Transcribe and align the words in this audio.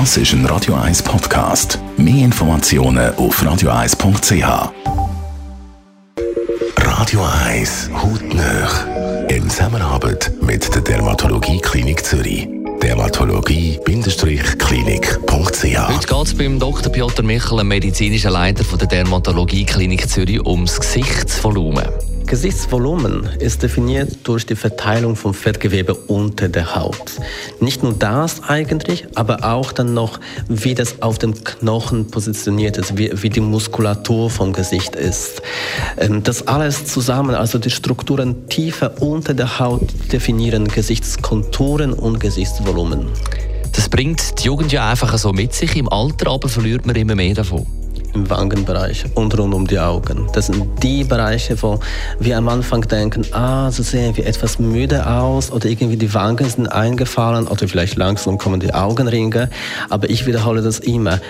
Das 0.00 0.16
ist 0.16 0.32
ein 0.32 0.44
Radio 0.46 0.74
1 0.74 1.04
Podcast. 1.04 1.78
Mehr 1.96 2.24
Informationen 2.24 3.14
auf 3.16 3.40
radio1.ch. 3.40 4.42
Radio 6.80 7.22
1 7.46 7.90
Hautnöch. 8.02 8.72
In 9.28 9.48
Zusammenarbeit 9.48 10.32
mit 10.42 10.74
der 10.74 10.82
Dermatologie 10.82 11.60
Klinik 11.60 12.04
Zürich 12.04 12.48
dermatologie-klinik.ch. 12.82 14.22
Heute 14.66 16.06
geht 16.06 16.26
es 16.26 16.34
beim 16.34 16.58
Dr. 16.58 16.90
Piotr 16.92 17.22
Michel, 17.24 17.62
medizinischen 17.62 18.32
Leiter 18.32 18.64
der 18.76 18.88
Dermatologie 18.88 19.64
Klinik 19.64 20.10
Zürich, 20.10 20.44
ums 20.44 20.80
Gesichtsvolumen. 20.80 21.86
Gesichtsvolumen 22.34 23.26
ist 23.38 23.62
definiert 23.62 24.10
durch 24.24 24.44
die 24.44 24.56
Verteilung 24.56 25.14
von 25.14 25.32
Fettgewebe 25.32 25.94
unter 25.94 26.48
der 26.48 26.74
Haut. 26.74 27.12
Nicht 27.60 27.84
nur 27.84 27.92
das 27.92 28.42
eigentlich, 28.42 29.06
aber 29.14 29.44
auch 29.44 29.70
dann 29.70 29.94
noch, 29.94 30.18
wie 30.48 30.74
das 30.74 31.00
auf 31.00 31.18
dem 31.18 31.34
Knochen 31.44 32.08
positioniert 32.10 32.76
ist, 32.76 32.98
wie, 32.98 33.12
wie 33.22 33.28
die 33.30 33.40
Muskulatur 33.40 34.30
vom 34.30 34.52
Gesicht 34.52 34.96
ist. 34.96 35.42
Ähm, 35.96 36.24
das 36.24 36.48
alles 36.48 36.86
zusammen, 36.86 37.36
also 37.36 37.58
die 37.60 37.70
Strukturen 37.70 38.48
tiefer 38.48 39.00
unter 39.00 39.32
der 39.32 39.60
Haut 39.60 39.86
definieren 40.10 40.66
Gesichtskonturen 40.66 41.92
und 41.92 42.18
Gesichtsvolumen. 42.18 43.06
Das 43.76 43.88
bringt 43.88 44.40
die 44.40 44.46
Jugend 44.48 44.72
ja 44.72 44.90
einfach 44.90 45.16
so 45.18 45.32
mit 45.32 45.52
sich. 45.54 45.76
Im 45.76 45.88
Alter 45.88 46.32
aber 46.32 46.48
verliert 46.48 46.84
man 46.84 46.96
immer 46.96 47.14
mehr 47.14 47.34
davon 47.36 47.64
im 48.14 48.30
Wangenbereich 48.30 49.04
und 49.14 49.36
rund 49.38 49.54
um 49.54 49.66
die 49.66 49.78
Augen. 49.78 50.26
Das 50.32 50.46
sind 50.46 50.64
die 50.82 51.04
Bereiche, 51.04 51.60
wo 51.62 51.80
wir 52.20 52.38
am 52.38 52.48
Anfang 52.48 52.82
denken, 52.82 53.22
ah, 53.32 53.70
so 53.70 53.82
sehen 53.82 54.16
wir 54.16 54.26
etwas 54.26 54.58
müde 54.58 55.06
aus 55.08 55.50
oder 55.50 55.68
irgendwie 55.68 55.96
die 55.96 56.12
Wangen 56.14 56.48
sind 56.48 56.68
eingefallen 56.68 57.46
oder 57.48 57.68
vielleicht 57.68 57.96
langsam 57.96 58.38
kommen 58.38 58.60
die 58.60 58.72
Augenringe. 58.72 59.50
Aber 59.90 60.08
ich 60.08 60.26
wiederhole 60.26 60.62
das 60.62 60.78
immer 60.80 61.20